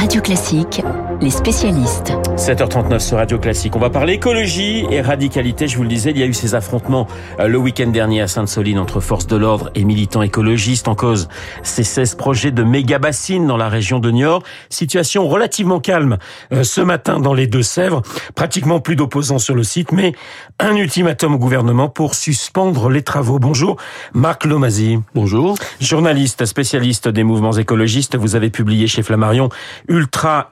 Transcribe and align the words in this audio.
Radio 0.00 0.22
Classique, 0.22 0.82
les 1.20 1.30
spécialistes. 1.30 2.12
7h39 2.36 2.98
sur 3.00 3.18
Radio 3.18 3.38
Classique. 3.38 3.76
On 3.76 3.78
va 3.78 3.90
parler 3.90 4.14
écologie 4.14 4.86
et 4.90 5.02
radicalité. 5.02 5.68
Je 5.68 5.76
vous 5.76 5.82
le 5.82 5.88
disais, 5.88 6.10
il 6.10 6.18
y 6.18 6.22
a 6.22 6.26
eu 6.26 6.32
ces 6.32 6.54
affrontements 6.54 7.06
euh, 7.38 7.46
le 7.46 7.58
week-end 7.58 7.88
dernier 7.88 8.22
à 8.22 8.28
Sainte-Soline 8.28 8.78
entre 8.78 9.00
forces 9.00 9.26
de 9.26 9.36
l'ordre 9.36 9.70
et 9.74 9.84
militants 9.84 10.22
écologistes 10.22 10.88
en 10.88 10.94
cause 10.94 11.28
ces 11.62 11.82
16 11.82 12.14
projets 12.14 12.50
de 12.52 12.62
méga 12.62 12.98
bassines 12.98 13.46
dans 13.46 13.58
la 13.58 13.68
région 13.68 13.98
de 13.98 14.10
Niort. 14.10 14.42
Situation 14.70 15.28
relativement 15.28 15.80
calme 15.80 16.16
euh, 16.52 16.62
ce 16.62 16.80
matin 16.80 17.20
dans 17.20 17.34
les 17.34 17.46
Deux-Sèvres. 17.46 18.00
Pratiquement 18.34 18.80
plus 18.80 18.96
d'opposants 18.96 19.38
sur 19.38 19.54
le 19.54 19.62
site, 19.62 19.92
mais 19.92 20.14
un 20.58 20.74
ultimatum 20.76 21.34
au 21.34 21.38
gouvernement 21.38 21.90
pour 21.90 22.14
suspendre 22.14 22.88
les 22.88 23.02
travaux. 23.02 23.38
Bonjour, 23.38 23.76
Marc 24.14 24.46
Lomazy. 24.46 24.98
Bonjour. 25.14 25.56
Journaliste, 25.80 26.46
spécialiste 26.46 27.08
des 27.08 27.24
mouvements 27.24 27.52
écologistes, 27.52 28.16
vous 28.16 28.36
avez 28.36 28.48
publié 28.48 28.86
chez 28.86 29.02
Flammarion 29.02 29.50
Ultra 29.88 30.48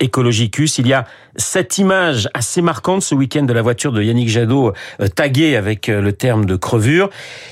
Il 0.59 0.89
y 0.89 0.93
a 0.93 1.07
cette 1.37 1.79
image 1.79 2.29
assez 2.35 2.62
marquante 2.62 3.03
ce 3.03 3.15
week-end 3.15 3.45
de 3.45 3.53
la 3.53 3.62
voiture 3.62 3.93
de 3.93 4.03
Yannick 4.03 4.29
Jadot 4.29 4.73
euh, 5.01 5.07
taguée 5.07 5.55
avec 5.55 5.89
euh, 5.89 6.01
le 6.01 6.12
terme 6.12 6.47
de 6.47 6.57
crevure. 6.57 7.11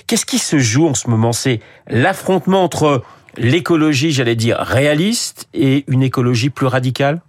Qu'est-ce 0.08 0.26
qui 0.26 0.38
se 0.38 0.58
joue 0.58 0.88
en 0.88 0.94
ce 0.94 1.08
moment? 1.08 1.32
C'est 1.32 1.60
l'affrontement 1.88 2.64
entre 2.64 3.02
l'écologie, 3.36 4.10
j'allais 4.10 4.34
dire, 4.34 4.58
réaliste 4.58 5.46
et 5.54 5.84
une 5.86 6.02
écologie 6.02 6.50
plus 6.50 6.66
radicale? 6.66 7.20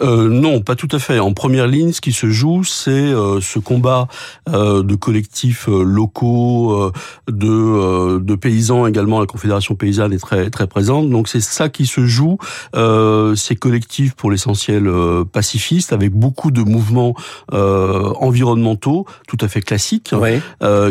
Euh, 0.00 0.28
non, 0.28 0.60
pas 0.60 0.74
tout 0.74 0.88
à 0.92 0.98
fait. 0.98 1.18
En 1.18 1.32
première 1.32 1.66
ligne, 1.66 1.92
ce 1.92 2.00
qui 2.00 2.12
se 2.12 2.28
joue, 2.30 2.64
c'est 2.64 2.90
euh, 2.90 3.40
ce 3.40 3.58
combat 3.58 4.08
euh, 4.48 4.82
de 4.82 4.94
collectifs 4.94 5.68
euh, 5.68 5.82
locaux, 5.82 6.92
de, 7.28 8.18
de 8.18 8.34
paysans 8.34 8.86
également. 8.86 9.20
La 9.20 9.26
Confédération 9.26 9.74
paysanne 9.74 10.12
est 10.12 10.18
très 10.18 10.50
très 10.50 10.66
présente. 10.66 11.08
Donc 11.10 11.28
c'est 11.28 11.40
ça 11.40 11.68
qui 11.68 11.86
se 11.86 12.06
joue. 12.06 12.38
ces 12.74 13.56
collectifs, 13.56 14.14
pour 14.14 14.30
l'essentiel 14.30 14.90
pacifistes, 15.32 15.92
avec 15.92 16.12
beaucoup 16.12 16.50
de 16.50 16.62
mouvements 16.62 17.14
environnementaux, 17.52 19.06
tout 19.28 19.38
à 19.40 19.48
fait 19.48 19.60
classiques, 19.60 20.14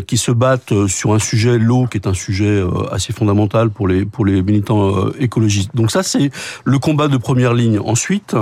qui 0.08 0.18
se 0.18 0.32
battent 0.32 0.88
sur 0.88 1.14
un 1.14 1.20
sujet 1.20 1.58
l'eau, 1.58 1.88
qui 1.88 1.98
est 1.98 2.08
un 2.08 2.14
sujet 2.14 2.64
assez 2.92 3.14
fondamental 3.14 3.70
pour 3.70 3.88
les 3.88 4.06
pour 4.06 4.26
les 4.26 4.42
militants 4.42 5.10
écologistes. 5.20 5.76
Donc 5.76 5.92
ça, 5.92 6.04
c'est 6.04 6.32
le 6.64 6.80
combat 6.80 7.08
de 7.08 7.18
première 7.18 7.54
ligne. 7.54 7.80
Ensuite. 7.80 8.36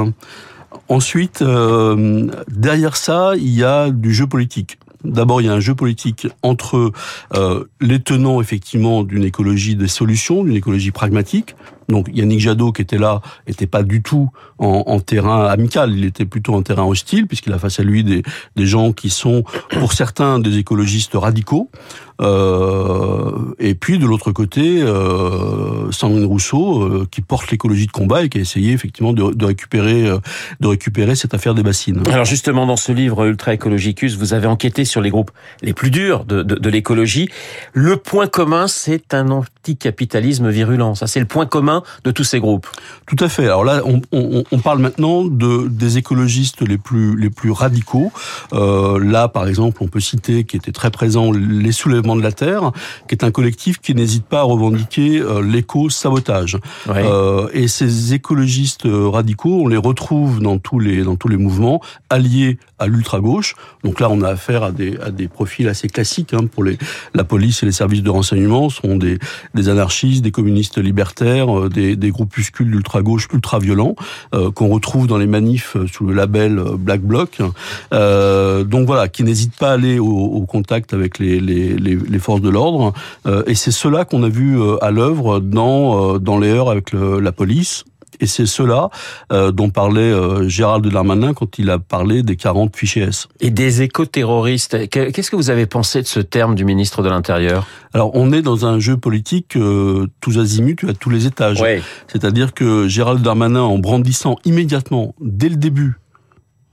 Ensuite, 0.89 1.41
euh, 1.41 2.27
derrière 2.49 2.95
ça, 2.97 3.33
il 3.35 3.49
y 3.49 3.63
a 3.63 3.89
du 3.89 4.13
jeu 4.13 4.27
politique. 4.27 4.77
D'abord, 5.03 5.41
il 5.41 5.45
y 5.45 5.49
a 5.49 5.53
un 5.53 5.59
jeu 5.59 5.75
politique 5.75 6.27
entre 6.43 6.91
euh, 7.33 7.65
les 7.81 7.99
tenants 7.99 8.39
effectivement 8.39 9.03
d'une 9.03 9.23
écologie 9.23 9.75
des 9.75 9.89
solutions, 9.89 10.43
d'une 10.43 10.55
écologie 10.55 10.91
pragmatique. 10.91 11.55
Donc 11.89 12.07
Yannick 12.13 12.39
Jadot 12.39 12.71
qui 12.71 12.81
était 12.81 12.97
là 12.97 13.21
était 13.47 13.67
pas 13.67 13.83
du 13.83 14.01
tout 14.01 14.29
en, 14.59 14.99
terrain 15.01 15.45
amical, 15.47 15.91
il 15.91 16.05
était 16.05 16.25
plutôt 16.25 16.53
en 16.53 16.61
terrain 16.61 16.85
hostile 16.85 17.27
puisqu'il 17.27 17.51
a 17.51 17.59
face 17.59 17.79
à 17.79 17.83
lui 17.83 18.03
des, 18.03 18.23
des 18.55 18.65
gens 18.65 18.93
qui 18.93 19.09
sont 19.09 19.43
pour 19.71 19.91
certains 19.93 20.39
des 20.39 20.57
écologistes 20.57 21.15
radicaux. 21.15 21.69
Euh, 22.21 23.53
et 23.59 23.75
puis 23.75 23.97
de 23.97 24.05
l'autre 24.05 24.31
côté, 24.31 24.81
euh, 24.81 25.91
Sandrine 25.91 26.25
Rousseau 26.25 26.83
euh, 26.83 27.07
qui 27.09 27.21
porte 27.21 27.51
l'écologie 27.51 27.87
de 27.87 27.91
combat 27.91 28.23
et 28.23 28.29
qui 28.29 28.37
a 28.37 28.41
essayé 28.41 28.71
effectivement 28.71 29.13
de, 29.13 29.33
de 29.33 29.45
récupérer 29.45 30.07
euh, 30.07 30.19
de 30.59 30.67
récupérer 30.67 31.15
cette 31.15 31.33
affaire 31.33 31.55
des 31.55 31.63
bassines. 31.63 32.01
Alors 32.07 32.25
justement 32.25 32.65
dans 32.65 32.77
ce 32.77 32.91
livre 32.91 33.25
Ultra 33.25 33.55
Ecologicus, 33.55 34.15
vous 34.15 34.33
avez 34.33 34.47
enquêté 34.47 34.85
sur 34.85 35.01
les 35.01 35.09
groupes 35.09 35.31
les 35.61 35.73
plus 35.73 35.91
durs 35.91 36.23
de, 36.25 36.43
de, 36.43 36.55
de 36.55 36.69
l'écologie. 36.69 37.29
Le 37.73 37.97
point 37.97 38.27
commun, 38.27 38.67
c'est 38.67 39.13
un 39.13 39.29
anticapitalisme 39.63 40.49
virulent. 40.49 40.95
Ça, 40.95 41.07
c'est 41.07 41.19
le 41.19 41.25
point 41.25 41.45
commun 41.45 41.83
de 42.03 42.11
tous 42.11 42.23
ces 42.23 42.39
groupes. 42.39 42.67
Tout 43.05 43.15
à 43.23 43.29
fait. 43.29 43.45
Alors 43.45 43.63
là, 43.63 43.81
on, 43.85 44.01
on, 44.11 44.43
on 44.51 44.59
parle 44.59 44.79
maintenant 44.79 45.23
de 45.23 45.67
des 45.69 45.97
écologistes 45.97 46.61
les 46.61 46.77
plus 46.77 47.17
les 47.17 47.29
plus 47.29 47.51
radicaux. 47.51 48.11
Euh, 48.51 48.99
là, 48.99 49.27
par 49.27 49.47
exemple, 49.47 49.77
on 49.81 49.87
peut 49.87 50.01
citer 50.01 50.43
qui 50.43 50.57
était 50.57 50.71
très 50.71 50.91
présent 50.91 51.31
les 51.31 51.71
soulèvements 51.71 52.15
de 52.15 52.21
la 52.21 52.31
terre, 52.31 52.71
qui 53.07 53.15
est 53.15 53.23
un 53.23 53.31
collectif 53.31 53.79
qui 53.79 53.95
n'hésite 53.95 54.25
pas 54.25 54.39
à 54.39 54.43
revendiquer 54.43 55.19
euh, 55.19 55.41
l'éco-sabotage. 55.41 56.57
Ouais. 56.87 57.03
Euh, 57.05 57.47
et 57.53 57.67
ces 57.67 58.13
écologistes 58.13 58.85
radicaux, 58.85 59.61
on 59.63 59.67
les 59.67 59.77
retrouve 59.77 60.41
dans 60.41 60.57
tous 60.57 60.79
les 60.79 61.03
dans 61.03 61.15
tous 61.15 61.29
les 61.29 61.37
mouvements 61.37 61.81
alliés 62.09 62.57
à 62.79 62.87
l'ultra 62.87 63.19
gauche. 63.19 63.55
Donc 63.83 63.99
là, 63.99 64.09
on 64.09 64.21
a 64.21 64.29
affaire 64.29 64.63
à 64.63 64.71
des 64.71 64.97
à 64.97 65.11
des 65.11 65.27
profils 65.27 65.67
assez 65.69 65.87
classiques 65.87 66.33
hein, 66.33 66.47
pour 66.47 66.63
les 66.63 66.77
la 67.13 67.23
police 67.23 67.63
et 67.63 67.65
les 67.65 67.71
services 67.71 68.03
de 68.03 68.09
renseignement 68.09 68.69
sont 68.69 68.97
des 68.97 69.19
des 69.53 69.69
anarchistes, 69.69 70.23
des 70.23 70.31
communistes 70.31 70.77
libertaires, 70.77 71.57
euh, 71.57 71.69
des, 71.69 72.11
groupuscules 72.11 72.69
d'ultra-gauche 72.69 73.27
ultra-violents 73.33 73.95
euh, 74.33 74.51
qu'on 74.51 74.67
retrouve 74.67 75.07
dans 75.07 75.17
les 75.17 75.27
manifs 75.27 75.75
euh, 75.75 75.87
sous 75.87 76.05
le 76.05 76.13
label 76.13 76.61
Black 76.77 77.01
Bloc. 77.01 77.39
Donc 77.91 78.85
voilà, 78.87 79.07
qui 79.07 79.23
n'hésitent 79.23 79.57
pas 79.57 79.71
à 79.71 79.73
aller 79.73 79.99
au, 79.99 80.45
contact 80.47 80.93
avec 80.93 81.19
les, 81.19 82.19
forces 82.19 82.41
de 82.41 82.49
l'ordre. 82.49 82.93
Et 83.47 83.55
c'est 83.55 83.71
cela 83.71 84.05
qu'on 84.05 84.23
a 84.23 84.29
vu 84.29 84.59
à 84.81 84.91
l'œuvre 84.91 85.39
dans, 85.39 86.19
dans 86.19 86.37
les 86.37 86.49
heures 86.49 86.69
avec 86.69 86.93
la 86.93 87.31
police 87.31 87.85
et 88.19 88.27
c'est 88.27 88.45
cela 88.45 88.89
euh, 89.31 89.51
dont 89.51 89.69
parlait 89.69 90.01
euh, 90.01 90.47
Gérald 90.47 90.85
Darmanin 90.87 91.33
quand 91.33 91.57
il 91.57 91.69
a 91.69 91.79
parlé 91.79 92.23
des 92.23 92.35
40 92.35 92.75
fichiers 92.75 93.03
S. 93.03 93.27
Et 93.39 93.49
des 93.49 93.81
éco-terroristes. 93.81 94.89
Qu'est-ce 94.89 95.31
que 95.31 95.35
vous 95.35 95.49
avez 95.49 95.65
pensé 95.65 96.01
de 96.01 96.07
ce 96.07 96.19
terme 96.19 96.55
du 96.55 96.65
ministre 96.65 97.03
de 97.03 97.09
l'Intérieur? 97.09 97.67
Alors, 97.93 98.11
on 98.13 98.31
est 98.31 98.41
dans 98.41 98.65
un 98.65 98.79
jeu 98.79 98.97
politique 98.97 99.55
euh, 99.55 100.07
tous 100.19 100.39
azimuts, 100.39 100.87
à 100.87 100.93
tous 100.93 101.09
les 101.09 101.25
étages. 101.27 101.61
Ouais. 101.61 101.81
C'est-à-dire 102.07 102.53
que 102.53 102.87
Gérald 102.87 103.21
Darmanin, 103.21 103.61
en 103.61 103.77
brandissant 103.77 104.37
immédiatement, 104.45 105.15
dès 105.21 105.49
le 105.49 105.55
début, 105.55 105.99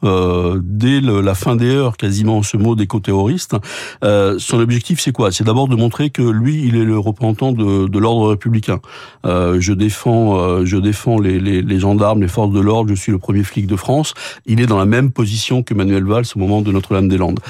euh, 0.04 0.60
dès 0.62 1.00
le, 1.00 1.20
la 1.20 1.34
fin 1.34 1.56
des 1.56 1.70
heures 1.70 1.96
quasiment 1.96 2.42
ce 2.42 2.56
mot 2.56 2.74
d'éco-terroriste. 2.74 3.56
Euh, 4.04 4.36
son 4.38 4.60
objectif 4.60 5.00
c'est 5.00 5.12
quoi? 5.12 5.32
C'est 5.32 5.44
d'abord 5.44 5.68
de 5.68 5.76
montrer 5.76 6.10
que 6.10 6.22
lui 6.22 6.64
il 6.64 6.76
est 6.76 6.84
le 6.84 6.98
représentant 6.98 7.52
de, 7.52 7.88
de 7.88 7.98
l'ordre 7.98 8.30
républicain. 8.30 8.80
Euh, 9.26 9.60
je 9.60 9.72
défends, 9.72 10.38
euh, 10.38 10.64
je 10.64 10.76
défends 10.76 11.18
les, 11.18 11.38
les, 11.40 11.62
les, 11.62 11.78
gendarmes, 11.78 12.22
les 12.22 12.28
forces 12.28 12.52
de 12.52 12.60
l'ordre. 12.60 12.90
Je 12.90 12.94
suis 12.94 13.12
le 13.12 13.18
premier 13.18 13.42
flic 13.42 13.66
de 13.66 13.76
France. 13.76 14.14
Il 14.46 14.60
est 14.60 14.66
dans 14.66 14.78
la 14.78 14.86
même 14.86 15.10
position 15.10 15.62
que 15.62 15.74
Manuel 15.74 16.04
Valls 16.04 16.24
au 16.34 16.38
moment 16.38 16.62
de 16.62 16.72
Notre-Dame-des-Landes. 16.72 17.40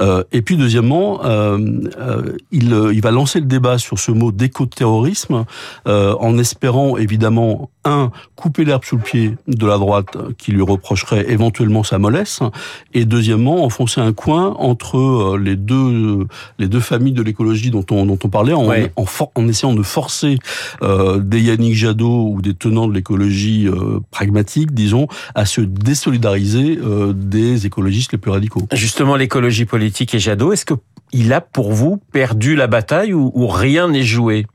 Euh, 0.00 0.24
et 0.32 0.42
puis 0.42 0.56
deuxièmement, 0.56 1.24
euh, 1.24 1.58
il, 2.52 2.74
il 2.92 3.00
va 3.00 3.10
lancer 3.10 3.40
le 3.40 3.46
débat 3.46 3.78
sur 3.78 3.98
ce 3.98 4.12
mot 4.12 4.32
d'éco-terrorisme 4.32 5.44
en 5.86 6.38
espérant 6.38 6.96
évidemment 6.96 7.70
un 7.88 8.10
couper 8.36 8.64
l'herbe 8.64 8.84
sous 8.84 8.96
le 8.96 9.02
pied 9.02 9.34
de 9.46 9.66
la 9.66 9.78
droite 9.78 10.16
qui 10.38 10.52
lui 10.52 10.62
reprocherait 10.62 11.30
éventuellement 11.30 11.82
sa 11.82 11.98
mollesse, 11.98 12.40
et 12.94 13.04
deuxièmement 13.04 13.64
enfoncer 13.64 14.00
un 14.00 14.12
coin 14.12 14.54
entre 14.58 14.98
euh, 14.98 15.38
les 15.42 15.56
deux 15.56 16.26
les 16.58 16.68
deux 16.68 16.80
familles 16.80 17.12
de 17.14 17.22
l'écologie 17.22 17.70
dont 17.70 17.84
on 17.90 18.06
dont 18.06 18.18
on 18.22 18.28
parlait 18.28 18.52
en 18.52 18.66
Ouais. 18.68 18.92
en, 18.96 19.06
for- 19.06 19.32
en 19.34 19.48
essayant 19.48 19.74
de 19.74 19.82
forcer 19.82 20.38
euh, 20.82 21.18
des 21.18 21.40
Yannick 21.40 21.74
Jadot 21.74 22.28
ou 22.34 22.42
des 22.42 22.54
tenants 22.54 22.86
de 22.86 22.92
l'écologie 22.94 23.66
euh, 23.66 24.00
pragmatique, 24.10 24.72
disons, 24.72 25.06
à 25.34 25.46
se 25.46 25.60
désolidariser 25.62 26.78
euh, 26.82 27.12
des 27.14 27.66
écologistes 27.66 28.12
les 28.12 28.18
plus 28.18 28.30
radicaux. 28.30 28.62
Justement, 28.72 29.16
l'écologie 29.16 29.64
politique 29.64 30.14
et 30.14 30.18
Jadot, 30.18 30.52
est-ce 30.52 30.64
que 30.64 30.74
il 31.12 31.32
a 31.32 31.40
pour 31.40 31.72
vous 31.72 31.96
perdu 32.12 32.54
la 32.56 32.66
bataille 32.66 33.14
ou, 33.14 33.30
ou 33.34 33.46
rien 33.46 33.88
n'est 33.88 34.02
joué? 34.02 34.46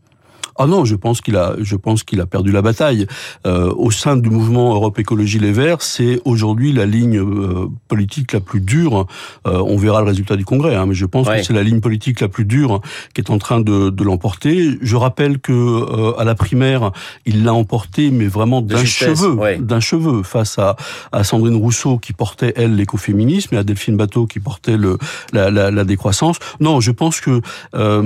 Ah 0.58 0.68
non, 0.68 0.86
je 0.86 0.96
pense 0.96 1.22
qu'il 1.22 1.36
a, 1.38 1.56
je 1.62 1.76
pense 1.76 2.04
qu'il 2.04 2.22
a 2.22 2.26
perdu 2.26 2.52
la 2.52 2.62
bataille. 2.62 3.08
Euh, 3.46 3.74
au 3.76 3.92
sein 3.92 4.16
du 4.18 4.30
mouvement 4.30 4.74
Europe 4.74 5.00
Écologie 5.00 5.40
Les 5.40 5.52
Verts, 5.52 5.82
c'est 5.82 6.20
aujourd'hui 6.26 6.72
la 6.74 6.86
ligne 6.86 7.18
euh, 7.20 7.68
politique 7.88 8.34
la 8.34 8.40
plus 8.40 8.62
dure. 8.62 9.08
Euh, 9.48 9.62
on 9.66 9.78
verra 9.78 10.02
le 10.02 10.08
résultat 10.08 10.36
du 10.36 10.46
congrès, 10.46 10.76
hein, 10.76 10.86
mais 10.86 10.94
je 10.96 11.06
pense 11.06 11.28
Ouais. 11.28 11.40
que 11.40 11.46
c'est 11.46 11.54
la 11.54 11.64
ligne 11.64 11.80
politique 11.80 12.20
la 12.20 12.28
plus 12.28 12.46
dure 12.46 12.82
qui 13.14 13.22
est 13.22 13.30
en 13.32 13.38
train 13.38 13.62
de, 13.62 13.90
de 13.90 14.04
l'emporter. 14.04 14.78
Je 14.82 14.96
rappelle 14.96 15.40
que 15.40 15.52
euh, 15.54 16.20
à 16.20 16.24
la 16.24 16.36
primaire, 16.36 16.92
il 17.26 17.44
l'a 17.44 17.54
emporté, 17.54 18.12
mais 18.12 18.28
vraiment 18.28 18.62
d'un 18.62 18.84
cheveu, 18.86 19.32
ouais. 19.34 19.58
d'un 19.58 19.80
cheveu, 19.80 20.22
face 20.24 20.60
à, 20.60 20.76
à 21.12 21.24
Sandrine 21.24 21.56
Rousseau 21.56 21.98
qui 21.98 22.14
portait 22.14 22.54
elle 22.56 22.76
l'écoféminisme 22.76 23.56
et 23.56 23.58
à 23.58 23.64
Delphine 23.64 23.98
Bateau 23.98 24.26
qui 24.28 24.40
portait 24.40 24.78
le 24.78 24.98
la, 25.32 25.50
la, 25.50 25.72
la 25.72 25.84
décroissance. 25.84 26.38
Non, 26.60 26.80
je 26.82 26.92
pense 26.92 27.22
que 27.22 27.42
euh, 27.76 28.02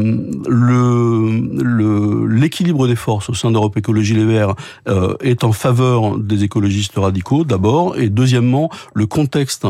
le 0.47 1.29
le 1.63 2.25
l'équilibre 2.37 2.87
des 2.87 2.95
forces 2.95 3.29
au 3.29 3.33
sein 3.33 3.51
d'Europe 3.51 3.75
Écologie 3.77 4.13
Les 4.13 4.25
Verts 4.25 4.55
euh, 4.87 5.15
est 5.21 5.43
en 5.43 5.51
faveur 5.51 6.17
des 6.17 6.43
écologistes 6.43 6.95
radicaux 6.95 7.43
d'abord 7.43 7.97
et 7.97 8.09
deuxièmement 8.09 8.69
le 8.93 9.05
contexte 9.05 9.67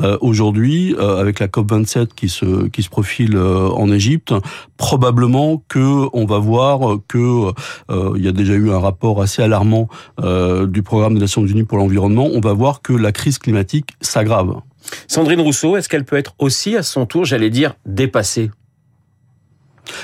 euh, 0.00 0.18
aujourd'hui 0.20 0.94
euh, 0.98 1.20
avec 1.20 1.40
la 1.40 1.48
COP 1.48 1.70
27 1.70 2.14
qui 2.14 2.28
se 2.28 2.68
qui 2.68 2.82
se 2.82 2.90
profile 2.90 3.36
en 3.38 3.90
Égypte 3.90 4.34
probablement 4.76 5.62
que 5.68 6.06
on 6.12 6.24
va 6.24 6.38
voir 6.38 6.98
que 7.08 7.52
euh, 7.90 8.12
il 8.16 8.24
y 8.24 8.28
a 8.28 8.32
déjà 8.32 8.54
eu 8.54 8.70
un 8.70 8.78
rapport 8.78 9.22
assez 9.22 9.42
alarmant 9.42 9.88
du 10.18 10.82
programme 10.82 11.14
des 11.14 11.20
Nations 11.20 11.46
Unies 11.46 11.64
pour 11.64 11.78
l'environnement. 11.78 12.28
On 12.32 12.40
va 12.40 12.52
voir 12.52 12.82
que 12.82 12.92
la 12.92 13.12
crise 13.12 13.38
climatique 13.38 13.90
s'aggrave. 14.00 14.60
Sandrine 15.06 15.40
Rousseau, 15.40 15.76
est-ce 15.76 15.88
qu'elle 15.88 16.04
peut 16.04 16.16
être 16.16 16.34
aussi 16.38 16.76
à 16.76 16.82
son 16.82 17.06
tour, 17.06 17.24
j'allais 17.24 17.50
dire, 17.50 17.74
dépassée? 17.86 18.50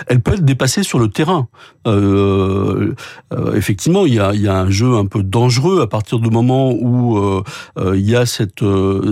Elle 0.07 0.21
peut 0.21 0.35
être 0.35 0.45
dépassée 0.45 0.83
sur 0.83 0.99
le 0.99 1.09
terrain. 1.09 1.49
Euh, 1.87 2.95
euh, 3.33 3.55
effectivement, 3.55 4.07
il 4.07 4.15
y, 4.15 4.21
a, 4.21 4.35
il 4.35 4.41
y, 4.41 4.49
a, 4.49 4.59
un 4.59 4.71
jeu 4.71 4.95
un 4.95 5.07
peu 5.07 5.23
dangereux 5.23 5.81
à 5.81 5.87
partir 5.87 6.19
du 6.19 6.31
moment 6.31 6.73
où 6.73 7.19
euh, 7.19 7.43
euh 7.79 7.97
il 7.97 8.09
y 8.09 8.17
a 8.17 8.27
cette 8.27 8.65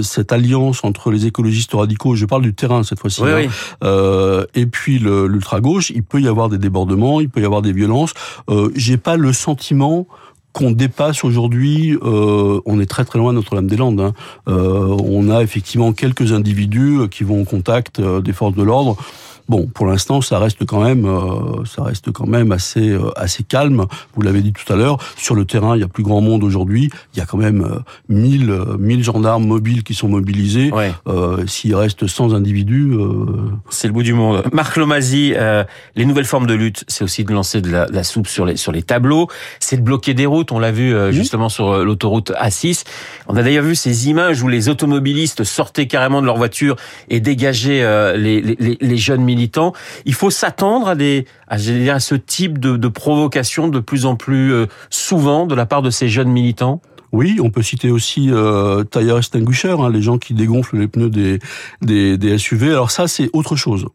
cette 0.03 0.33
alliance 0.33 0.85
entre 0.85 1.11
les 1.11 1.27
écologistes 1.27 1.73
radicaux. 1.73 2.15
Je 2.15 2.27
parle 2.27 2.43
du 2.43 2.55
terrain 2.55 2.83
cette 2.83 3.01
fois-ci. 3.01 3.23
Oui, 3.23 3.31
hein, 3.31 3.49
oui. 3.83 4.45
et 4.55 4.67
puis 4.67 4.99
l'ultra 4.99 5.61
gauche. 5.61 5.91
Il 5.91 6.03
peut 6.03 6.21
y 6.21 6.29
avoir 6.29 6.49
des 6.49 6.59
débordements, 6.59 7.21
il 7.21 7.29
peut 7.29 7.41
y 7.41 7.45
avoir 7.45 7.63
des 7.63 7.73
violences. 7.73 8.15
J'ai 8.75 8.97
pas 8.97 9.17
le 9.17 9.33
sentiment 9.33 10.07
qu'on 10.55 10.71
dépasse 10.71 11.25
aujourd'hui, 11.25 11.99
euh, 12.03 12.61
on 12.65 12.81
est 12.81 12.87
très 12.87 13.05
très 13.05 13.19
loin 13.19 13.33
de 13.33 13.39
Notre-Dame-des-Landes. 13.39 14.01
Hein. 14.01 14.13
Euh, 14.49 14.97
on 15.05 15.29
a 15.29 15.43
effectivement 15.43 15.93
quelques 15.93 16.33
individus 16.33 17.09
qui 17.11 17.25
vont 17.25 17.43
au 17.43 17.45
contact 17.45 18.01
des 18.01 18.33
forces 18.33 18.55
de 18.55 18.63
l'ordre. 18.63 18.97
Bon, 19.47 19.67
pour 19.67 19.87
l'instant, 19.87 20.23
ça 20.23 20.39
reste 20.39 20.65
quand 20.65 20.83
même, 20.83 21.05
euh, 21.05 21.65
ça 21.67 21.83
reste 21.83 22.11
quand 22.13 22.27
même 22.27 22.51
assez 22.51 22.91
euh, 22.91 23.11
assez 23.17 23.43
calme. 23.43 23.85
Vous 24.15 24.23
l'avez 24.23 24.41
dit 24.41 24.53
tout 24.53 24.73
à 24.73 24.77
l'heure. 24.77 24.99
Sur 25.17 25.35
le 25.35 25.45
terrain, 25.45 25.77
il 25.77 25.81
y 25.81 25.85
a 25.85 25.89
plus 25.89 26.03
grand 26.03 26.23
monde 26.23 26.43
aujourd'hui. 26.43 26.91
Il 27.13 27.19
y 27.19 27.23
a 27.23 27.27
quand 27.27 27.37
même 27.37 27.63
euh, 27.63 27.79
1000 28.09 28.51
1000 28.79 29.05
gendarmes 29.05 29.47
mobiles 29.47 29.83
qui 29.83 29.93
sont 29.93 30.09
mobilisés. 30.09 30.73
Ouais. 30.73 30.93
Euh, 31.09 31.47
S'il 31.47 31.75
reste 31.75 32.07
100 32.07 32.33
individus, 32.33 32.93
euh, 32.93 33.27
c'est 33.69 33.87
le 33.87 33.93
bout 33.93 34.03
du 34.03 34.15
monde. 34.15 34.45
Marc 34.53 34.77
Lomazy, 34.77 35.35
les 35.95 36.05
nouvelles 36.07 36.25
formes 36.25 36.47
de 36.47 36.55
lutte, 36.55 36.85
c'est 36.89 37.05
aussi 37.05 37.25
de 37.25 37.33
lancer 37.33 37.61
de 37.61 37.71
la, 37.71 37.87
de 37.87 37.95
la, 37.95 38.03
soupe 38.03 38.29
sur 38.29 38.47
les 38.47 38.57
sur 38.57 38.73
les 38.73 38.83
tableaux. 38.83 39.29
C'est 39.61 39.77
de 39.77 39.83
bloquer 39.83 40.15
des 40.15 40.27
routes. 40.27 40.53
On 40.53 40.59
l'a 40.59 40.73
vu 40.73 40.95
justement 41.13 41.51
sur 41.51 41.85
l'autoroute 41.85 42.33
A6. 42.33 42.85
On 43.29 43.37
a 43.37 43.43
d'ailleurs 43.43 43.65
vu 43.65 43.75
ces 43.75 44.09
images 44.09 44.43
où 44.43 44.49
les 44.49 44.69
automobilistes 44.71 45.45
sortaient 45.45 45.87
carrément 45.87 46.23
de 46.23 46.27
leur 46.27 46.37
voiture 46.37 46.77
et 47.11 47.21
dégageaient 47.21 48.17
les, 48.17 48.41
les, 48.41 48.79
les 48.81 48.97
jeunes 48.97 49.23
militaires 49.23 49.34
Il 50.05 50.15
faut 50.15 50.31
s'attendre 50.31 50.89
à 50.89 52.01
ce 52.01 52.15
type 52.15 52.59
de, 52.59 52.89
provocation 52.89 53.69
de 53.69 53.81
plus 53.81 54.07
en 54.07 54.17
plus 54.17 54.53
euh, 54.53 54.67
souvent 54.91 55.47
de 55.47 55.55
la 55.55 55.67
part 55.67 55.83
de 55.83 55.91
ces 55.91 56.09
jeunes 56.09 56.31
militants? 56.31 56.81
Oui, 57.15 57.39
on 57.41 57.49
peut 57.49 57.63
citer 57.63 57.93
aussi 57.93 58.29
euh, 58.33 58.83
tire 58.83 59.19
extinguisher, 59.19 59.77
hein, 59.79 59.89
les 59.89 60.03
gens 60.03 60.19
qui 60.19 60.35
dégonflent 60.35 60.79
les 60.79 60.89
pneus 60.89 61.11
des, 61.11 62.39
SUV. 62.39 62.71
Alors 62.71 62.91
ça, 62.91 63.07
c'est 63.07 63.31
autre 63.33 63.55
chose. 63.55 63.87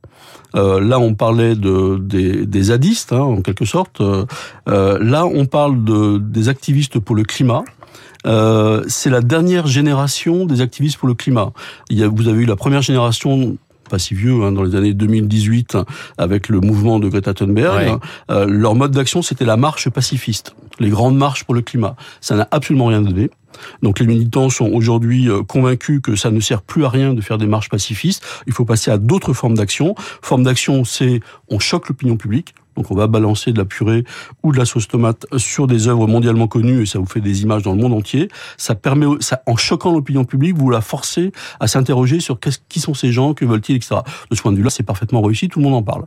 Euh, 0.56 0.80
là, 0.80 1.00
on 1.00 1.16
parlait 1.16 1.56
de, 1.56 1.98
des, 1.98 2.46
des 2.46 2.64
zadistes, 2.64 3.12
hein, 3.12 3.20
en 3.20 3.42
quelque 3.42 3.66
sorte. 3.66 4.00
Euh, 4.00 4.26
là, 4.68 5.26
on 5.26 5.46
parle 5.48 5.84
de, 5.84 6.18
des 6.18 6.48
activistes 6.48 6.98
pour 7.00 7.14
le 7.14 7.24
climat. 7.24 7.66
C'est 8.24 9.10
la 9.10 9.20
dernière 9.20 9.68
génération 9.68 10.46
des 10.46 10.62
activistes 10.62 10.98
pour 10.98 11.10
le 11.10 11.14
climat. 11.14 11.52
Vous 11.92 12.28
avez 12.30 12.44
eu 12.44 12.46
la 12.46 12.56
première 12.56 12.82
génération 12.82 13.58
pas 13.90 14.00
si 14.00 14.14
vieux, 14.14 14.44
hein, 14.44 14.52
dans 14.54 14.64
les 14.64 14.76
années 14.76 14.94
2018, 14.94 15.78
avec 16.18 16.48
le 16.48 16.60
mouvement 16.62 17.00
de 17.00 17.10
Greta 17.10 17.34
Thunberg, 17.34 17.76
Ouais. 17.94 17.98
euh, 18.32 18.46
leur 18.48 18.76
mode 18.76 18.92
d'action, 18.92 19.22
c'était 19.22 19.46
la 19.46 19.58
marche 19.58 19.90
pacifiste, 19.90 20.56
les 20.80 20.90
grandes 20.90 21.18
marches 21.18 21.44
pour 21.44 21.54
le 21.56 21.62
climat. 21.62 21.96
Ça 22.22 22.36
n'a 22.36 22.48
absolument 22.52 22.86
rien 22.88 23.02
donné. 23.02 23.30
Donc 23.82 24.00
les 24.00 24.06
militants 24.08 24.50
sont 24.50 24.68
aujourd'hui 24.72 25.28
euh, 25.30 25.44
convaincus 25.44 26.00
que 26.02 26.16
ça 26.16 26.32
ne 26.32 26.40
sert 26.40 26.62
plus 26.62 26.86
à 26.86 26.90
rien 26.90 27.14
de 27.14 27.20
faire 27.22 27.38
des 27.38 27.48
marches 27.48 27.70
pacifistes. 27.70 28.24
Il 28.48 28.54
faut 28.54 28.64
passer 28.64 28.92
à 28.92 28.98
d'autres 28.98 29.34
formes 29.34 29.56
d'action. 29.56 29.96
Forme 30.22 30.44
d'action, 30.44 30.86
c'est 30.86 31.20
on 31.50 31.60
choque 31.60 31.90
l'opinion 31.90 32.16
publique. 32.16 32.54
Donc 32.76 32.92
on 32.92 32.96
va 32.96 33.08
balancer 33.08 33.52
de 33.52 33.58
la 33.58 33.66
purée 33.66 34.04
ou 34.44 34.52
de 34.52 34.58
la 34.58 34.66
sauce 34.66 34.88
tomate 34.88 35.26
sur 35.38 35.68
des 35.68 35.88
œuvres 35.88 36.08
mondialement 36.08 36.48
connues 36.48 36.84
et 36.84 36.86
ça 36.86 37.00
vous 37.00 37.06
fait 37.06 37.22
des 37.22 37.42
images 37.42 37.64
dans 37.64 37.74
le 37.74 37.82
monde 37.82 37.94
entier. 37.94 38.30
Ça 38.58 38.76
permet, 38.76 39.06
ça, 39.20 39.42
en 39.46 39.58
choquant 39.58 39.92
l'opinion 39.92 40.24
publique, 40.26 40.56
vous 40.56 40.70
la 40.70 40.82
forcez 40.82 41.32
à 41.60 41.68
s'interroger 41.68 42.20
sur 42.20 42.40
qui 42.70 42.80
sont 42.80 42.94
ces 42.94 43.12
gens, 43.12 43.34
que 43.34 43.46
veulent-ils, 43.46 43.76
etc. 43.76 43.98
De 44.30 44.36
ce 44.36 44.42
point 44.42 44.52
de 44.52 44.58
vue-là, 44.58 44.70
c'est 44.70 44.84
parfaitement 44.84 45.22
réussi, 45.22 45.50
tout 45.50 45.60
le 45.60 45.66
monde 45.66 45.76
en 45.76 45.84
parle. 45.84 46.06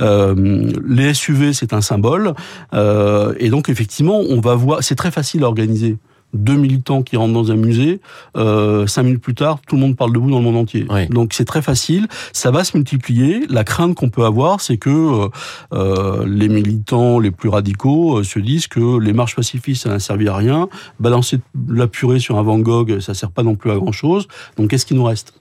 Euh, 0.00 0.72
les 0.86 1.14
SUV, 1.14 1.52
c'est 1.52 1.72
un 1.72 1.80
symbole 1.80 2.34
euh, 2.74 3.34
et 3.38 3.48
donc 3.48 3.68
effectivement, 3.68 4.18
on 4.18 4.40
va 4.40 4.54
voir. 4.54 4.82
C'est 4.82 4.94
très 4.94 5.10
facile 5.10 5.44
à 5.44 5.48
organiser 5.48 5.96
deux 6.32 6.56
militants 6.56 7.02
qui 7.02 7.16
rentrent 7.16 7.34
dans 7.34 7.50
un 7.50 7.56
musée, 7.56 8.00
euh, 8.36 8.86
cinq 8.86 9.04
minutes 9.04 9.22
plus 9.22 9.34
tard, 9.34 9.60
tout 9.66 9.76
le 9.76 9.82
monde 9.82 9.96
parle 9.96 10.12
de 10.12 10.18
vous 10.18 10.30
dans 10.30 10.38
le 10.38 10.44
monde 10.44 10.56
entier. 10.56 10.86
Oui. 10.90 11.06
Donc 11.08 11.32
c'est 11.34 11.44
très 11.44 11.62
facile, 11.62 12.08
ça 12.32 12.50
va 12.50 12.64
se 12.64 12.76
multiplier. 12.76 13.46
La 13.48 13.64
crainte 13.64 13.94
qu'on 13.94 14.08
peut 14.08 14.24
avoir, 14.24 14.60
c'est 14.60 14.76
que 14.76 14.90
euh, 14.90 15.28
euh, 15.72 16.24
les 16.26 16.48
militants 16.48 17.18
les 17.18 17.30
plus 17.30 17.48
radicaux 17.48 18.18
euh, 18.18 18.24
se 18.24 18.38
disent 18.38 18.66
que 18.66 18.98
les 18.98 19.12
marches 19.12 19.36
pacifistes, 19.36 19.82
ça 19.84 19.90
n'a 19.90 19.98
servi 19.98 20.28
à 20.28 20.36
rien. 20.36 20.68
Balancer 21.00 21.38
de 21.54 21.74
la 21.74 21.86
purée 21.86 22.18
sur 22.18 22.38
un 22.38 22.42
Van 22.42 22.58
Gogh, 22.58 23.00
ça 23.00 23.14
sert 23.14 23.30
pas 23.30 23.42
non 23.42 23.54
plus 23.54 23.70
à 23.70 23.76
grand 23.76 23.92
chose. 23.92 24.28
Donc 24.56 24.70
qu'est-ce 24.70 24.86
qui 24.86 24.94
nous 24.94 25.04
reste? 25.04 25.34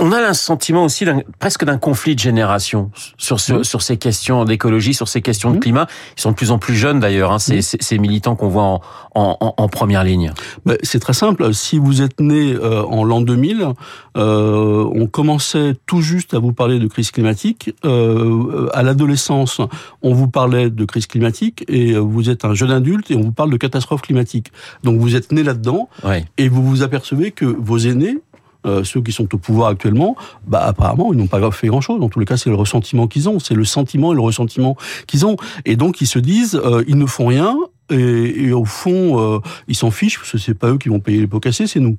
On 0.00 0.12
a 0.12 0.26
le 0.26 0.34
sentiment 0.34 0.84
aussi 0.84 1.04
d'un, 1.04 1.20
presque 1.38 1.64
d'un 1.64 1.78
conflit 1.78 2.14
de 2.14 2.20
génération 2.20 2.90
sur, 3.16 3.36
Mmh. 3.36 3.64
sur 3.64 3.82
ces 3.82 3.96
questions 3.96 4.44
d'écologie, 4.44 4.94
sur 4.94 5.08
ces 5.08 5.22
questions 5.22 5.50
de 5.52 5.58
climat. 5.58 5.86
Ils 6.16 6.20
sont 6.20 6.30
de 6.30 6.36
plus 6.36 6.50
en 6.50 6.58
plus 6.58 6.74
jeunes 6.74 7.00
d'ailleurs, 7.00 7.32
hein, 7.32 7.38
ces, 7.38 7.98
militants 7.98 8.36
qu'on 8.36 8.48
voit 8.48 8.62
en, 8.62 8.80
en, 9.14 9.54
en 9.56 9.68
première 9.68 10.04
ligne. 10.04 10.32
Ben, 10.66 10.76
C'est 10.82 10.98
très 11.00 11.12
simple. 11.12 11.52
Si 11.54 11.78
vous 11.78 12.02
êtes 12.02 12.20
né 12.20 12.52
euh, 12.54 12.82
en 12.82 13.04
l'an 13.04 13.20
2000, 13.20 13.68
euh, 14.16 14.84
on 14.94 15.06
commençait 15.06 15.74
tout 15.86 16.00
juste 16.00 16.34
à 16.34 16.38
vous 16.38 16.52
parler 16.52 16.78
de 16.78 16.86
crise 16.86 17.10
climatique. 17.10 17.74
Euh, 17.84 18.68
à 18.74 18.82
l'adolescence, 18.82 19.60
on 20.02 20.12
vous 20.14 20.28
parlait 20.28 20.70
de 20.70 20.84
crise 20.84 21.06
climatique 21.06 21.64
et 21.68 21.92
euh, 21.92 21.98
vous 21.98 22.30
êtes 22.30 22.44
un 22.44 22.54
jeune 22.54 22.70
adulte 22.72 23.10
et 23.10 23.16
on 23.16 23.22
vous 23.22 23.32
parle 23.32 23.50
de 23.50 23.56
catastrophe 23.56 24.02
climatique. 24.02 24.52
Donc 24.84 24.98
vous 24.98 25.14
êtes 25.16 25.32
né 25.32 25.42
là-dedans 25.42 25.88
Ouais. 26.04 26.24
et 26.38 26.48
vous 26.48 26.62
vous 26.62 26.82
apercevez 26.82 27.30
que 27.32 27.44
vos 27.44 27.78
aînés, 27.78 28.18
euh, 28.68 28.84
ceux 28.84 29.00
qui 29.00 29.12
sont 29.12 29.32
au 29.34 29.38
pouvoir 29.38 29.68
actuellement, 29.68 30.16
bah 30.46 30.62
apparemment 30.64 31.12
ils 31.12 31.18
n'ont 31.18 31.26
pas 31.26 31.50
fait 31.50 31.68
grand-chose. 31.68 32.00
Dans 32.00 32.08
tous 32.08 32.20
les 32.20 32.26
cas, 32.26 32.36
c'est 32.36 32.50
le 32.50 32.56
ressentiment 32.56 33.06
qu'ils 33.06 33.28
ont, 33.28 33.38
c'est 33.38 33.54
le 33.54 33.64
sentiment 33.64 34.12
et 34.12 34.14
le 34.14 34.20
ressentiment 34.20 34.76
qu'ils 35.06 35.26
ont. 35.26 35.36
Et 35.64 35.76
donc 35.76 36.00
ils 36.00 36.06
se 36.06 36.18
disent, 36.18 36.60
euh, 36.64 36.84
ils 36.86 36.98
ne 36.98 37.06
font 37.06 37.26
rien. 37.26 37.56
Et, 37.90 38.44
et 38.44 38.52
au 38.52 38.66
fond, 38.66 39.18
euh, 39.18 39.38
ils 39.66 39.74
s'en 39.74 39.90
fichent 39.90 40.18
parce 40.18 40.32
que 40.32 40.38
c'est 40.38 40.54
pas 40.54 40.68
eux 40.68 40.78
qui 40.78 40.90
vont 40.90 41.00
payer 41.00 41.20
les 41.20 41.26
pots 41.26 41.40
cassés, 41.40 41.66
c'est 41.66 41.80
nous. 41.80 41.96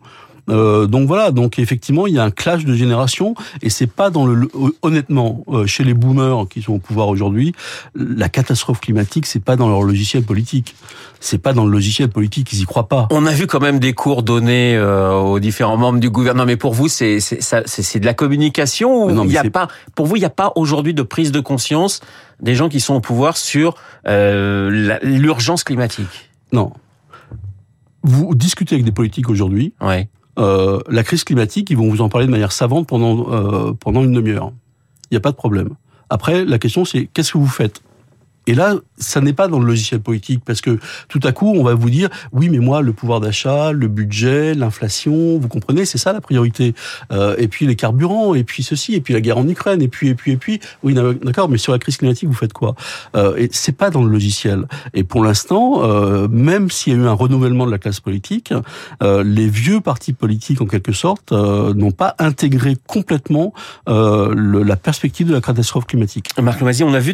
Euh, 0.49 0.87
donc 0.87 1.07
voilà, 1.07 1.31
donc 1.31 1.59
effectivement, 1.59 2.07
il 2.07 2.13
y 2.13 2.19
a 2.19 2.23
un 2.23 2.31
clash 2.31 2.65
de 2.65 2.73
génération 2.73 3.35
et 3.61 3.69
c'est 3.69 3.87
pas 3.87 4.09
dans 4.09 4.25
le 4.25 4.47
honnêtement 4.81 5.43
euh, 5.49 5.65
chez 5.65 5.83
les 5.83 5.93
boomers 5.93 6.47
qui 6.49 6.61
sont 6.61 6.73
au 6.73 6.79
pouvoir 6.79 7.07
aujourd'hui, 7.07 7.53
la 7.95 8.29
catastrophe 8.29 8.79
climatique, 8.79 9.25
c'est 9.25 9.43
pas 9.43 9.55
dans 9.55 9.69
leur 9.69 9.83
logiciel 9.83 10.23
politique. 10.23 10.75
C'est 11.21 11.37
pas 11.37 11.51
dans 11.51 11.65
le 11.65 11.71
logiciel 11.71 12.07
politique, 12.07 12.53
ils 12.53 12.61
y 12.61 12.65
croient 12.65 12.87
pas. 12.87 13.07
On 13.11 13.25
a 13.25 13.33
vu 13.33 13.45
quand 13.45 13.59
même 13.59 13.79
des 13.79 13.91
cours 13.91 14.23
donnés 14.23 14.77
euh, 14.77 15.13
aux 15.15 15.39
différents 15.39 15.75
membres 15.75 15.99
du 15.99 16.09
gouvernement. 16.09 16.45
Mais 16.45 16.55
pour 16.55 16.73
vous, 16.73 16.87
c'est 16.87 17.19
c'est 17.19 17.99
de 17.99 18.05
la 18.05 18.13
communication 18.13 19.05
ou 19.05 19.25
il 19.25 19.31
y 19.31 19.37
a 19.37 19.43
pas 19.49 19.67
Pour 19.95 20.05
vous, 20.05 20.15
il 20.15 20.19
n'y 20.19 20.25
a 20.25 20.29
pas 20.29 20.53
aujourd'hui 20.55 20.93
de 20.93 21.03
prise 21.03 21.33
de 21.33 21.41
conscience 21.41 21.99
des 22.41 22.55
gens 22.55 22.69
qui 22.69 22.79
sont 22.79 22.93
au 22.95 23.01
pouvoir 23.01 23.37
sur 23.37 23.75
euh, 24.07 24.97
l'urgence 25.03 25.63
climatique? 25.63 26.29
Non. 26.51 26.71
Vous 28.03 28.33
discutez 28.33 28.75
avec 28.75 28.85
des 28.85 28.91
politiques 28.91 29.29
aujourd'hui, 29.29 29.73
Ouais. 29.81 30.07
Euh, 30.39 30.79
la 30.89 31.03
crise 31.03 31.23
climatique, 31.23 31.69
ils 31.69 31.77
vont 31.77 31.89
vous 31.89 32.01
en 32.01 32.09
parler 32.09 32.27
de 32.27 32.31
manière 32.31 32.51
savante 32.51 32.87
pendant 32.87 33.31
euh, 33.31 33.73
pendant 33.73 34.03
une 34.03 34.13
demi-heure. 34.13 34.51
Il 35.11 35.13
n'y 35.13 35.17
a 35.17 35.21
pas 35.21 35.31
de 35.31 35.35
problème. 35.35 35.69
Après, 36.09 36.45
la 36.45 36.57
question 36.59 36.85
c'est 36.85 37.07
qu'est-ce 37.13 37.33
que 37.33 37.37
vous 37.37 37.47
faites? 37.47 37.81
Et 38.49 38.55
là, 38.55 38.73
ça 38.97 39.21
n'est 39.21 39.33
pas 39.33 39.47
dans 39.47 39.59
le 39.59 39.67
logiciel 39.67 39.99
politique 40.01 40.41
parce 40.43 40.59
que 40.59 40.79
tout 41.07 41.19
à 41.23 41.31
coup, 41.31 41.53
on 41.55 41.63
va 41.63 41.75
vous 41.75 41.91
dire 41.91 42.09
oui, 42.31 42.49
mais 42.49 42.57
moi, 42.57 42.81
le 42.81 42.93
pouvoir 42.93 43.19
d'achat, 43.19 43.71
le 43.73 43.87
budget, 43.87 44.55
l'inflation, 44.55 45.37
vous 45.37 45.47
comprenez, 45.47 45.85
c'est 45.85 45.99
ça 45.99 46.13
la 46.13 46.19
priorité. 46.19 46.73
Euh, 47.11 47.35
et 47.37 47.47
puis 47.47 47.67
les 47.67 47.75
carburants, 47.75 48.33
et 48.33 48.43
puis 48.43 48.63
ceci, 48.63 48.95
et 48.95 49.01
puis 49.01 49.13
la 49.13 49.21
guerre 49.21 49.37
en 49.37 49.47
Ukraine, 49.47 49.83
et 49.83 49.87
puis 49.87 50.07
et 50.07 50.15
puis 50.15 50.31
et 50.31 50.37
puis. 50.37 50.59
Oui, 50.81 50.95
d'accord, 50.95 51.47
mais 51.47 51.59
sur 51.59 51.73
la 51.73 51.77
crise 51.77 51.97
climatique, 51.97 52.27
vous 52.27 52.33
faites 52.33 52.53
quoi? 52.53 52.73
Euh, 53.15 53.35
Et 53.37 53.49
c'est 53.51 53.77
pas 53.77 53.91
dans 53.91 54.03
le 54.03 54.09
logiciel. 54.09 54.65
Et 54.95 55.03
pour 55.03 55.23
l'instant, 55.23 55.83
euh, 55.83 56.27
même 56.27 56.71
s'il 56.71 56.93
y 56.93 56.95
a 56.95 56.99
eu 56.99 57.05
un 57.05 57.13
renouvellement 57.13 57.67
de 57.67 57.71
la 57.71 57.77
classe 57.77 57.99
politique, 57.99 58.51
euh, 59.03 59.23
les 59.23 59.47
vieux 59.47 59.79
partis 59.79 60.13
politiques, 60.13 60.59
en 60.59 60.65
quelque 60.65 60.91
sorte, 60.91 61.31
n'ont 61.31 61.91
pas 61.91 62.15
intégré 62.17 62.77
complètement 62.87 63.53
la 63.85 64.75
perspective 64.75 65.27
de 65.27 65.33
la 65.33 65.41
catastrophe 65.41 65.85
climatique. 65.85 66.31
Marc 66.41 66.59
Lomazy, 66.61 66.83
on 66.83 66.95
a 66.95 66.99
vu 66.99 67.13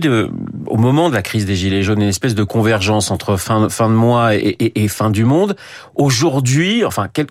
au 0.68 0.78
moment 0.78 1.10
de 1.10 1.14
la 1.14 1.25
crise 1.26 1.46
des 1.46 1.56
Gilets 1.56 1.84
jaunes 1.84 2.02
une 2.02 2.08
espèce 2.08 2.36
de 2.36 2.44
convergence 2.44 3.12
entre 3.12 3.36
fin, 3.36 3.68
fin 3.68 3.90
de 3.90 3.96
mois 3.96 4.36
et, 4.36 4.40
et, 4.60 4.84
et 4.84 4.88
fin 4.88 5.10
du 5.10 5.26
monde. 5.26 5.58
Aujourd'hui, 5.96 6.86
enfin, 6.86 7.08
quel- 7.12 7.28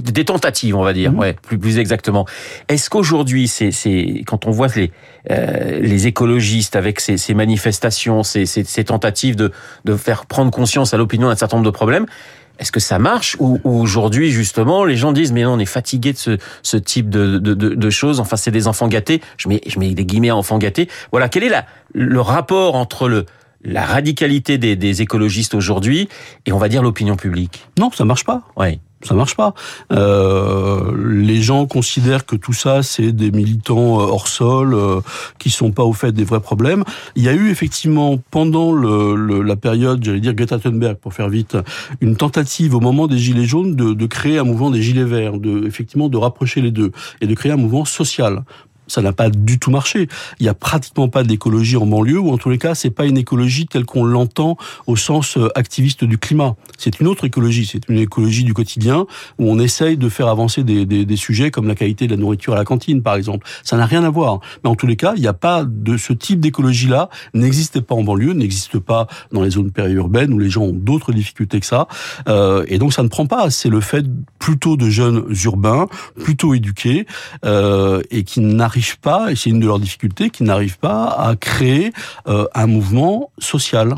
des 0.00 0.24
tentatives, 0.24 0.76
on 0.76 0.84
va 0.84 0.92
dire, 0.92 1.10
Mhm. 1.12 1.18
ouais, 1.18 1.32
plus, 1.42 1.58
plus 1.58 1.78
exactement. 1.78 2.24
Est-ce 2.68 2.88
qu'aujourd'hui, 2.88 3.48
c'est, 3.48 3.72
c'est, 3.72 4.22
quand 4.26 4.46
on 4.46 4.50
voit 4.52 4.68
les, 4.76 4.92
euh, 5.30 5.80
les 5.80 6.06
écologistes 6.06 6.76
avec 6.76 7.00
ces, 7.00 7.16
ces 7.16 7.34
manifestations, 7.34 8.22
ces, 8.22 8.46
ces, 8.46 8.62
ces 8.64 8.84
tentatives 8.84 9.34
de, 9.36 9.50
de 9.84 9.96
faire 9.96 10.26
prendre 10.26 10.50
conscience 10.52 10.94
à 10.94 10.96
l'opinion 10.96 11.28
d'un 11.28 11.34
certain 11.36 11.56
nombre 11.56 11.66
de 11.66 11.74
problèmes, 11.74 12.06
est-ce 12.60 12.70
que 12.70 12.78
ça 12.78 12.98
marche 12.98 13.36
ou, 13.40 13.58
ou 13.64 13.80
aujourd'hui 13.80 14.30
justement 14.30 14.84
les 14.84 14.96
gens 14.96 15.12
disent 15.12 15.32
mais 15.32 15.42
non 15.42 15.54
on 15.54 15.58
est 15.58 15.64
fatigué 15.64 16.12
de 16.12 16.18
ce, 16.18 16.38
ce 16.62 16.76
type 16.76 17.10
de, 17.10 17.38
de, 17.38 17.54
de, 17.54 17.74
de 17.74 17.90
choses. 17.90 18.20
Enfin 18.20 18.36
c'est 18.36 18.52
des 18.52 18.68
enfants 18.68 18.86
gâtés. 18.86 19.20
Je 19.36 19.48
mets 19.48 19.60
je 19.66 19.78
mets 19.78 19.94
des 19.94 20.04
guillemets 20.04 20.28
à 20.28 20.36
enfants 20.36 20.58
gâtés. 20.58 20.88
Voilà 21.10 21.28
quel 21.28 21.42
est 21.42 21.48
la, 21.48 21.66
le 21.92 22.20
rapport 22.20 22.76
entre 22.76 23.08
le 23.08 23.26
la 23.62 23.84
radicalité 23.84 24.56
des, 24.56 24.76
des 24.76 25.02
écologistes 25.02 25.54
aujourd'hui 25.54 26.08
et 26.46 26.52
on 26.52 26.58
va 26.58 26.68
dire 26.68 26.82
l'opinion 26.82 27.16
publique? 27.16 27.66
Non, 27.78 27.90
ça 27.90 28.04
marche 28.04 28.24
pas. 28.24 28.42
Oui 28.56 28.78
ça 29.02 29.14
marche 29.14 29.34
pas. 29.34 29.54
Euh, 29.92 30.92
les 31.08 31.40
gens 31.40 31.66
considèrent 31.66 32.26
que 32.26 32.36
tout 32.36 32.52
ça, 32.52 32.82
c'est 32.82 33.12
des 33.12 33.30
militants 33.30 34.00
euh, 34.00 34.04
hors 34.04 34.28
sol 34.28 34.74
euh, 34.74 35.00
qui 35.38 35.50
sont 35.50 35.72
pas 35.72 35.84
au 35.84 35.92
fait 35.92 36.12
des 36.12 36.24
vrais 36.24 36.40
problèmes. 36.40 36.84
Il 37.16 37.22
y 37.22 37.28
a 37.28 37.32
eu 37.32 37.50
effectivement 37.50 38.18
pendant 38.30 38.72
le, 38.72 39.42
la 39.42 39.56
période, 39.56 40.04
j'allais 40.04 40.20
dire 40.20 40.34
Greta 40.34 40.58
Thunberg 40.58 40.96
pour 40.96 41.14
faire 41.14 41.28
vite, 41.28 41.56
une 42.00 42.16
tentative 42.16 42.74
au 42.74 42.80
moment 42.80 43.06
des 43.06 43.18
gilets 43.18 43.46
jaunes 43.46 43.74
de, 43.74 43.94
de 43.94 44.06
créer 44.06 44.38
un 44.38 44.44
mouvement 44.44 44.70
des 44.70 44.82
gilets 44.82 45.04
verts, 45.04 45.38
de 45.38 45.66
effectivement 45.66 46.08
de 46.08 46.18
rapprocher 46.18 46.60
les 46.60 46.70
deux 46.70 46.92
et 47.20 47.26
de 47.26 47.34
créer 47.34 47.52
un 47.52 47.56
mouvement 47.56 47.84
social 47.84 48.44
ça 48.90 49.02
n'a 49.02 49.12
pas 49.12 49.30
du 49.30 49.58
tout 49.58 49.70
marché. 49.70 50.08
Il 50.40 50.46
y 50.46 50.48
a 50.48 50.54
pratiquement 50.54 51.08
pas 51.08 51.22
d'écologie 51.22 51.76
en 51.76 51.86
banlieue, 51.86 52.18
ou 52.18 52.30
en 52.30 52.38
tous 52.38 52.50
les 52.50 52.58
cas, 52.58 52.74
c'est 52.74 52.90
pas 52.90 53.06
une 53.06 53.16
écologie 53.16 53.66
telle 53.66 53.84
qu'on 53.84 54.04
l'entend 54.04 54.56
au 54.86 54.96
sens 54.96 55.36
euh, 55.36 55.48
activiste 55.54 56.04
du 56.04 56.18
climat. 56.18 56.56
C'est 56.76 57.00
une 57.00 57.06
autre 57.06 57.24
écologie, 57.24 57.66
c'est 57.70 57.88
une 57.88 57.98
écologie 57.98 58.44
du 58.44 58.54
quotidien 58.54 59.06
où 59.38 59.50
on 59.50 59.58
essaye 59.58 59.96
de 59.96 60.08
faire 60.08 60.28
avancer 60.28 60.64
des, 60.64 61.16
sujets 61.16 61.50
comme 61.50 61.68
la 61.68 61.74
qualité 61.74 62.06
de 62.06 62.12
la 62.12 62.16
nourriture 62.16 62.54
à 62.54 62.56
la 62.56 62.64
cantine, 62.64 63.02
par 63.02 63.14
exemple. 63.14 63.46
Ça 63.62 63.76
n'a 63.76 63.86
rien 63.86 64.02
à 64.04 64.10
voir. 64.10 64.40
Mais 64.64 64.70
en 64.70 64.74
tous 64.74 64.86
les 64.86 64.96
cas, 64.96 65.12
il 65.16 65.20
n'y 65.20 65.28
a 65.28 65.34
pas 65.34 65.64
de 65.64 65.96
ce 65.96 66.12
type 66.12 66.40
d'écologie-là, 66.40 67.10
n'existe 67.34 67.80
pas 67.80 67.94
en 67.94 68.02
banlieue, 68.02 68.32
n'existe 68.32 68.78
pas 68.78 69.06
dans 69.32 69.42
les 69.42 69.50
zones 69.50 69.70
périurbaines 69.70 70.32
où 70.32 70.38
les 70.38 70.50
gens 70.50 70.62
ont 70.62 70.72
d'autres 70.72 71.12
difficultés 71.12 71.60
que 71.60 71.66
ça. 71.66 71.86
Euh, 72.28 72.64
et 72.68 72.78
donc 72.78 72.92
ça 72.92 73.02
ne 73.02 73.08
prend 73.08 73.26
pas. 73.26 73.50
C'est 73.50 73.68
le 73.68 73.80
fait 73.80 74.04
plutôt 74.38 74.76
de 74.76 74.88
jeunes 74.88 75.24
urbains, 75.44 75.86
plutôt 76.18 76.54
éduqués, 76.54 77.06
euh, 77.44 78.02
et 78.10 78.24
qui 78.24 78.40
n'arrivent 78.40 78.79
pas, 79.00 79.30
et 79.30 79.36
c'est 79.36 79.50
une 79.50 79.60
de 79.60 79.66
leurs 79.66 79.78
difficultés, 79.78 80.30
qu'ils 80.30 80.46
n'arrivent 80.46 80.78
pas 80.78 81.04
à 81.06 81.36
créer 81.36 81.92
euh, 82.26 82.46
un 82.54 82.66
mouvement 82.66 83.30
social. 83.38 83.94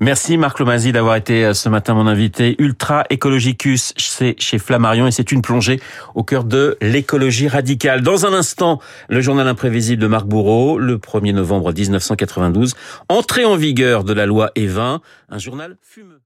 Merci 0.00 0.36
Marc 0.36 0.58
Lomazzi 0.58 0.92
d'avoir 0.92 1.16
été 1.16 1.44
euh, 1.44 1.54
ce 1.54 1.68
matin 1.68 1.94
mon 1.94 2.06
invité. 2.06 2.56
Ultra 2.58 3.04
Ecologicus, 3.10 3.92
c'est 3.96 4.34
chez 4.38 4.58
Flammarion 4.58 5.06
et 5.06 5.10
c'est 5.10 5.32
une 5.32 5.42
plongée 5.42 5.80
au 6.14 6.22
cœur 6.22 6.44
de 6.44 6.76
l'écologie 6.80 7.48
radicale. 7.48 8.02
Dans 8.02 8.26
un 8.26 8.32
instant, 8.32 8.80
le 9.08 9.20
journal 9.20 9.46
imprévisible 9.48 10.02
de 10.02 10.06
Marc 10.06 10.26
Bourreau, 10.26 10.78
le 10.78 10.98
1er 10.98 11.32
novembre 11.32 11.72
1992, 11.72 12.74
entrée 13.08 13.44
en 13.44 13.56
vigueur 13.56 14.04
de 14.04 14.12
la 14.12 14.26
loi 14.26 14.50
E20, 14.56 15.00
un 15.28 15.38
journal 15.38 15.76
fumeux. 15.82 16.23